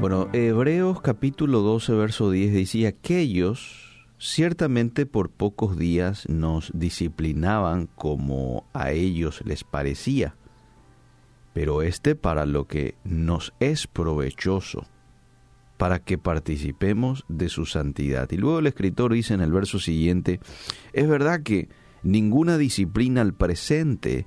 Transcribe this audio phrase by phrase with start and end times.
[0.00, 8.64] Bueno, Hebreos capítulo 12, verso 10 dice, aquellos ciertamente por pocos días nos disciplinaban como
[8.72, 10.36] a ellos les parecía,
[11.52, 14.86] pero este para lo que nos es provechoso,
[15.76, 18.30] para que participemos de su santidad.
[18.30, 20.40] Y luego el escritor dice en el verso siguiente,
[20.94, 21.68] es verdad que
[22.02, 24.26] ninguna disciplina al presente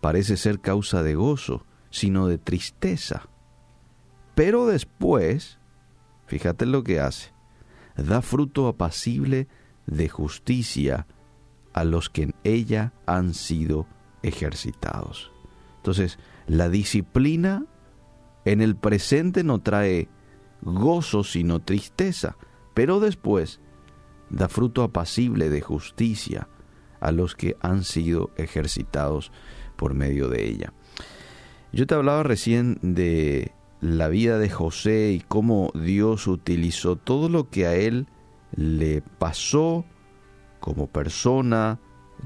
[0.00, 3.29] parece ser causa de gozo, sino de tristeza.
[4.34, 5.58] Pero después,
[6.26, 7.32] fíjate lo que hace,
[7.96, 9.48] da fruto apacible
[9.86, 11.06] de justicia
[11.72, 13.86] a los que en ella han sido
[14.22, 15.30] ejercitados.
[15.76, 17.64] Entonces, la disciplina
[18.44, 20.08] en el presente no trae
[20.62, 22.36] gozo sino tristeza,
[22.74, 23.60] pero después
[24.30, 26.48] da fruto apacible de justicia
[27.00, 29.32] a los que han sido ejercitados
[29.76, 30.72] por medio de ella.
[31.72, 37.48] Yo te hablaba recién de la vida de José y cómo Dios utilizó todo lo
[37.48, 38.06] que a él
[38.54, 39.84] le pasó
[40.60, 41.78] como persona,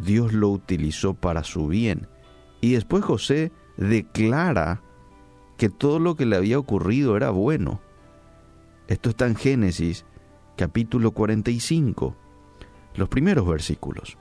[0.02, 2.08] Dios lo utilizó para su bien.
[2.60, 4.82] Y después José declara
[5.56, 7.80] que todo lo que le había ocurrido era bueno.
[8.88, 10.04] Esto está en Génesis
[10.56, 12.16] capítulo 45,
[12.96, 14.18] los primeros versículos.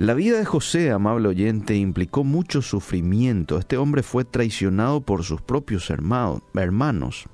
[0.00, 3.58] La vida de José, amable oyente, implicó mucho sufrimiento.
[3.58, 7.26] Este hombre fue traicionado por sus propios hermanos.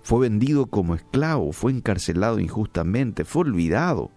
[0.00, 4.12] Fue vendido como esclavo, fue encarcelado injustamente, fue olvidado.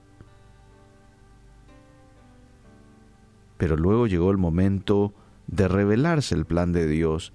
[3.58, 5.16] Pero luego llegó el momento
[5.48, 7.34] de revelarse el plan de Dios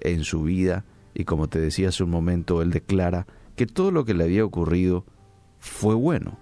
[0.00, 0.84] en su vida
[1.14, 4.44] y como te decía hace un momento, él declara que todo lo que le había
[4.44, 5.06] ocurrido
[5.60, 6.36] fue bueno.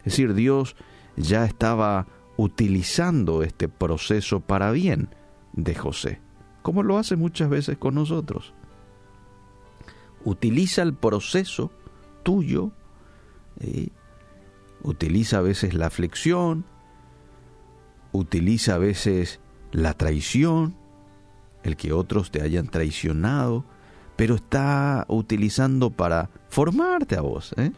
[0.00, 0.76] Es decir, Dios
[1.16, 2.06] ya estaba
[2.36, 5.08] utilizando este proceso para bien
[5.52, 6.20] de José,
[6.62, 8.52] como lo hace muchas veces con nosotros.
[10.24, 11.70] Utiliza el proceso
[12.22, 12.72] tuyo,
[14.82, 16.64] utiliza a veces la aflicción,
[18.12, 19.40] utiliza a veces
[19.72, 20.74] la traición,
[21.62, 23.64] el que otros te hayan traicionado,
[24.16, 27.54] pero está utilizando para formarte a vos.
[27.56, 27.72] ¿eh?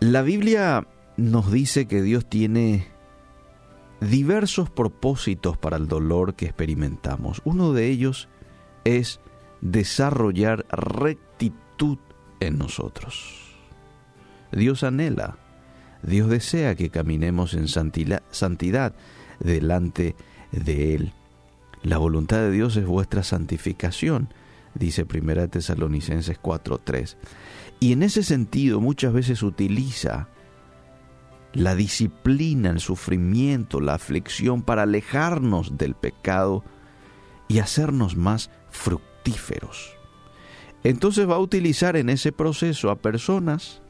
[0.00, 0.86] La Biblia
[1.20, 2.86] nos dice que Dios tiene
[4.00, 7.42] diversos propósitos para el dolor que experimentamos.
[7.44, 8.28] Uno de ellos
[8.84, 9.20] es
[9.60, 11.98] desarrollar rectitud
[12.40, 13.54] en nosotros.
[14.50, 15.36] Dios anhela,
[16.02, 18.94] Dios desea que caminemos en santidad
[19.40, 20.16] delante
[20.52, 21.12] de Él.
[21.82, 24.32] La voluntad de Dios es vuestra santificación,
[24.74, 27.16] dice 1 Tesalonicenses 4:3.
[27.78, 30.28] Y en ese sentido muchas veces utiliza
[31.52, 36.64] la disciplina, el sufrimiento, la aflicción para alejarnos del pecado
[37.48, 39.96] y hacernos más fructíferos.
[40.84, 43.82] Entonces va a utilizar en ese proceso a personas,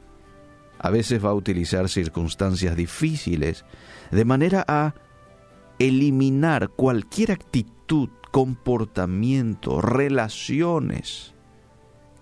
[0.79, 3.65] a veces va a utilizar circunstancias difíciles,
[4.11, 4.95] de manera a
[5.79, 11.33] eliminar cualquier actitud, comportamiento, relaciones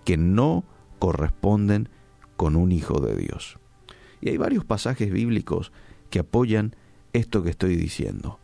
[0.04, 0.64] que no
[0.98, 1.88] corresponden
[2.36, 3.59] con un hijo de Dios.
[4.20, 5.72] Y hay varios pasajes bíblicos
[6.10, 6.74] que apoyan
[7.12, 8.38] esto que estoy diciendo.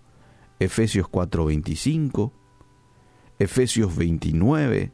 [0.59, 2.33] Efesios 4:25,
[3.39, 4.93] Efesios 29,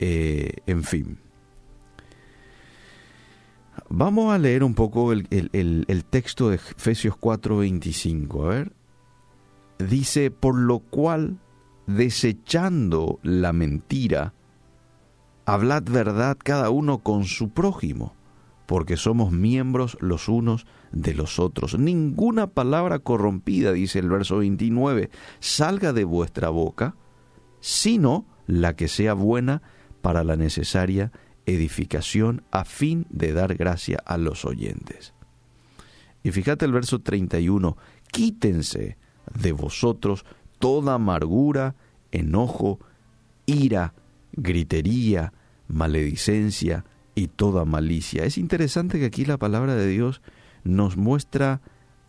[0.00, 1.18] eh, en fin.
[3.88, 8.44] Vamos a leer un poco el, el texto de Efesios 4:25.
[8.44, 8.72] A ver.
[9.78, 11.38] Dice, por lo cual,
[11.86, 14.34] desechando la mentira,
[15.46, 18.14] hablad verdad cada uno con su prójimo
[18.70, 21.76] porque somos miembros los unos de los otros.
[21.76, 25.10] Ninguna palabra corrompida, dice el verso 29,
[25.40, 26.94] salga de vuestra boca,
[27.58, 29.60] sino la que sea buena
[30.02, 31.10] para la necesaria
[31.46, 35.14] edificación a fin de dar gracia a los oyentes.
[36.22, 37.76] Y fíjate el verso 31,
[38.12, 38.98] quítense
[39.34, 40.24] de vosotros
[40.60, 41.74] toda amargura,
[42.12, 42.78] enojo,
[43.46, 43.94] ira,
[44.30, 45.32] gritería,
[45.66, 46.84] maledicencia,
[47.20, 48.24] y toda malicia.
[48.24, 50.22] Es interesante que aquí la palabra de Dios
[50.64, 51.60] nos muestra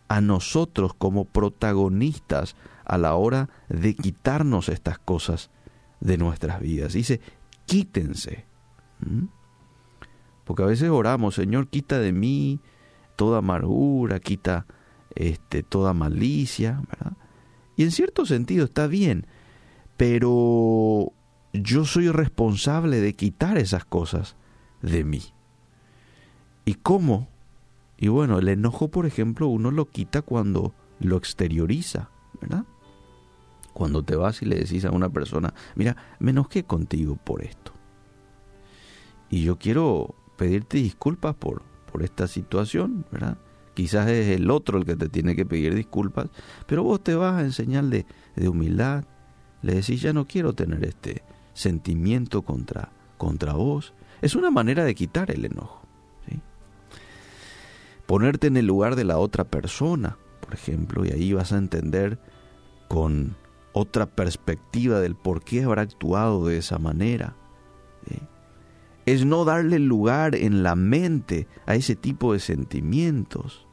[0.08, 2.56] a nosotros como protagonistas
[2.86, 5.50] a la hora de quitarnos estas cosas
[6.00, 6.94] de nuestras vidas.
[6.94, 7.20] Dice,
[7.66, 8.46] quítense.
[9.00, 9.26] ¿Mm?
[10.44, 12.60] Porque a veces oramos, Señor, quita de mí
[13.14, 14.66] toda amargura, quita
[15.14, 16.80] este, toda malicia,
[17.76, 19.26] Y en cierto sentido está bien,
[19.98, 21.12] pero
[21.52, 24.36] yo soy responsable de quitar esas cosas
[24.82, 25.22] de mí.
[26.64, 27.28] ¿Y cómo?
[27.96, 32.64] Y bueno, el enojo, por ejemplo, uno lo quita cuando lo exterioriza, ¿verdad?
[33.72, 37.72] Cuando te vas y le decís a una persona, mira, me enojé contigo por esto.
[39.30, 43.38] Y yo quiero pedirte disculpas por, por esta situación, ¿verdad?
[43.74, 46.28] Quizás es el otro el que te tiene que pedir disculpas,
[46.66, 48.04] pero vos te vas en señal de,
[48.36, 49.04] de humildad,
[49.62, 51.22] le decís, ya no quiero tener este
[51.54, 53.94] sentimiento contra, contra vos.
[54.22, 55.82] Es una manera de quitar el enojo.
[58.06, 62.18] Ponerte en el lugar de la otra persona, por ejemplo, y ahí vas a entender
[62.88, 63.36] con
[63.72, 67.34] otra perspectiva del por qué habrá actuado de esa manera.
[69.06, 73.66] Es no darle lugar en la mente a ese tipo de sentimientos.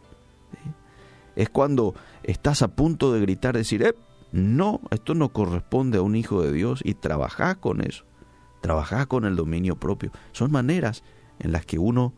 [1.35, 1.93] Es cuando
[2.23, 3.93] estás a punto de gritar, decir, eh,
[4.31, 8.05] no, esto no corresponde a un hijo de Dios y trabajás con eso,
[8.61, 10.11] trabajás con el dominio propio.
[10.31, 11.03] Son maneras
[11.39, 12.13] en las que uno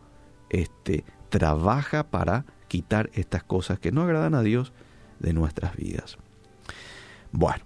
[0.50, 4.74] este, trabaja para quitar estas cosas que no agradan a Dios
[5.20, 6.18] de nuestras vidas.
[7.32, 7.64] Bueno,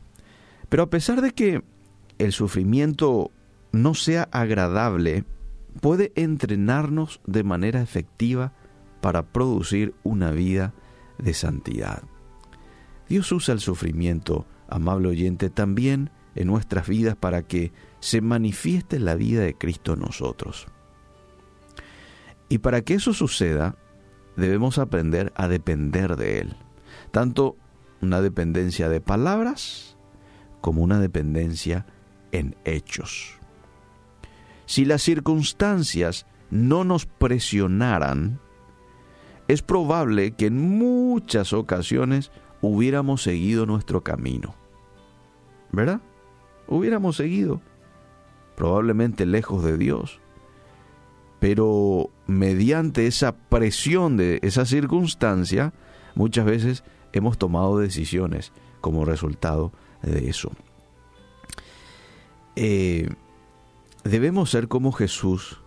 [0.69, 1.63] pero a pesar de que
[2.17, 3.31] el sufrimiento
[3.71, 5.25] no sea agradable,
[5.81, 8.53] puede entrenarnos de manera efectiva
[9.01, 10.73] para producir una vida
[11.17, 12.03] de santidad.
[13.07, 17.71] Dios usa el sufrimiento, amable oyente, también en nuestras vidas para que
[18.05, 20.67] se manifieste la vida de Cristo en nosotros.
[22.49, 23.77] Y para que eso suceda,
[24.35, 26.55] debemos aprender a depender de Él,
[27.09, 27.57] tanto
[28.03, 29.97] una dependencia de palabras
[30.61, 31.87] como una dependencia
[32.31, 33.39] en hechos.
[34.67, 38.39] Si las circunstancias no nos presionaran,
[39.47, 42.31] es probable que en muchas ocasiones
[42.61, 44.53] hubiéramos seguido nuestro camino.
[45.71, 46.01] ¿Verdad?
[46.67, 47.63] Hubiéramos seguido,
[48.55, 50.19] probablemente lejos de Dios.
[51.39, 55.73] Pero mediante esa presión de esa circunstancia,
[56.15, 59.71] muchas veces hemos tomado decisiones como resultado
[60.01, 60.51] de eso.
[62.55, 63.09] Eh,
[64.03, 65.61] debemos ser como Jesús,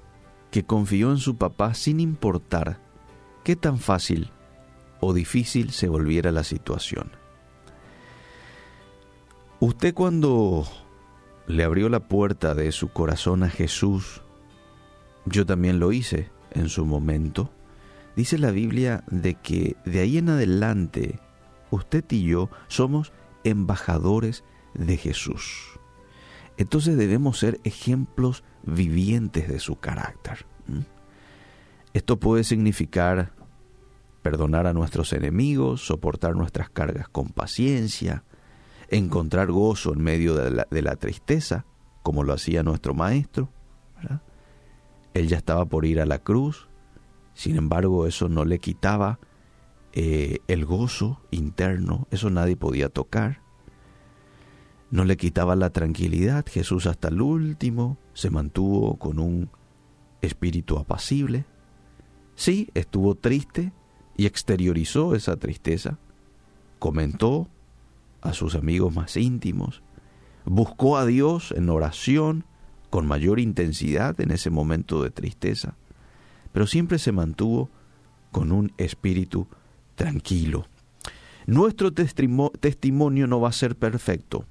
[0.50, 2.80] que confió en su papá sin importar
[3.44, 4.30] qué tan fácil
[5.00, 7.12] o difícil se volviera la situación.
[9.60, 10.66] Usted cuando
[11.48, 14.22] le abrió la puerta de su corazón a Jesús,
[15.24, 17.50] yo también lo hice en su momento,
[18.16, 21.18] dice la Biblia de que de ahí en adelante
[21.70, 23.12] usted y yo somos
[23.44, 25.78] embajadores de Jesús.
[26.58, 30.44] Entonces debemos ser ejemplos vivientes de su carácter.
[31.94, 33.32] Esto puede significar
[34.22, 38.24] perdonar a nuestros enemigos, soportar nuestras cargas con paciencia,
[38.88, 41.64] encontrar gozo en medio de la, tristeza,
[42.02, 43.50] como lo hacía nuestro Maestro.
[45.14, 46.68] Él ya estaba por ir a la cruz,
[47.34, 49.18] sin embargo eso no le quitaba
[49.92, 53.40] eh, el gozo interno, eso nadie podía tocar.
[54.90, 59.50] No le quitaba la tranquilidad, Jesús hasta el último se mantuvo con un
[60.22, 61.44] espíritu apacible.
[62.36, 63.72] Sí, estuvo triste,
[64.18, 65.96] y exteriorizó esa tristeza,
[66.80, 67.48] comentó
[68.20, 69.82] a sus amigos más íntimos,
[70.44, 72.44] buscó a Dios en oración
[72.90, 75.74] con mayor intensidad en ese momento de tristeza,
[76.52, 77.70] pero siempre se mantuvo
[78.32, 79.46] con un espíritu
[79.94, 80.66] tranquilo.
[81.46, 84.44] Nuestro testimonio no va a ser perfecto,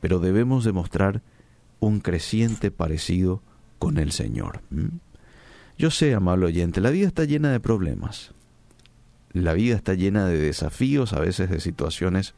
[0.00, 1.22] pero debemos demostrar
[1.80, 3.42] un creciente parecido
[3.78, 4.60] con el Señor.
[5.78, 8.32] Yo sé, amable oyente, la vida está llena de problemas,
[9.32, 12.34] la vida está llena de desafíos, a veces de situaciones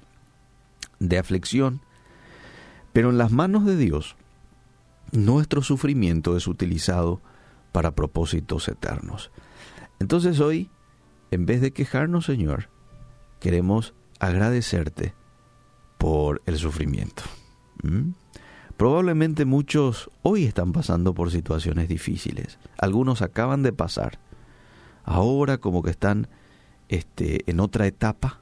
[0.99, 1.81] de aflicción,
[2.93, 4.17] pero en las manos de Dios,
[5.12, 7.21] nuestro sufrimiento es utilizado
[7.73, 9.31] para propósitos eternos.
[9.99, 10.71] Entonces hoy,
[11.31, 12.69] en vez de quejarnos, Señor,
[13.41, 15.15] queremos agradecerte
[15.99, 17.23] por el sufrimiento.
[17.83, 18.11] ¿Mm?
[18.76, 22.59] Probablemente muchos hoy están pasando por situaciones difíciles.
[22.79, 24.19] Algunos acaban de pasar.
[25.05, 26.29] Ahora como que están
[26.88, 28.41] este, en otra etapa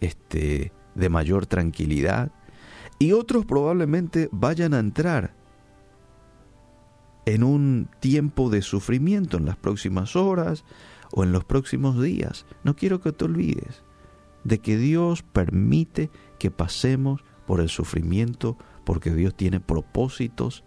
[0.00, 2.30] este, de mayor tranquilidad
[2.98, 5.34] y otros probablemente vayan a entrar
[7.24, 10.64] en un tiempo de sufrimiento en las próximas horas
[11.12, 12.46] o en los próximos días.
[12.62, 13.82] No quiero que te olvides
[14.44, 20.64] de que Dios permite que pasemos por el sufrimiento porque Dios tiene propósitos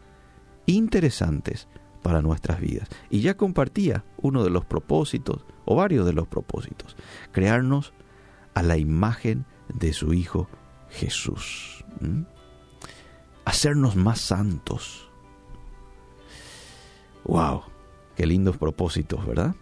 [0.65, 1.67] interesantes
[2.01, 2.89] para nuestras vidas.
[3.09, 6.95] Y ya compartía uno de los propósitos, o varios de los propósitos,
[7.31, 7.93] crearnos
[8.53, 10.47] a la imagen de su Hijo
[10.89, 11.83] Jesús.
[13.45, 15.09] Hacernos más santos.
[17.25, 17.63] ¡Wow!
[18.15, 19.55] Qué lindos propósitos, ¿verdad?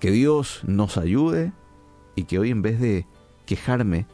[0.00, 1.52] Que Dios nos ayude
[2.14, 3.06] y que hoy en vez de
[3.46, 4.06] quejarme,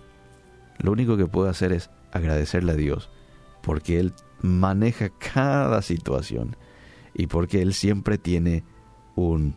[0.78, 3.10] lo único que puedo hacer es agradecerle a Dios
[3.62, 6.56] porque Él maneja cada situación
[7.14, 8.64] y porque Él siempre tiene
[9.14, 9.54] un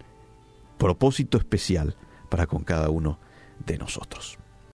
[0.78, 1.96] propósito especial
[2.30, 3.20] para con cada uno
[3.66, 4.38] de nosotros.